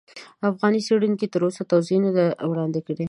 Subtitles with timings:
[0.49, 2.97] افغان څېړونکو تر اوسه توضیح نه دي وړاندې کړي.